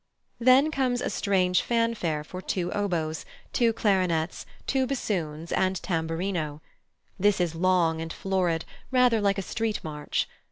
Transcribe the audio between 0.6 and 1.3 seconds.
comes a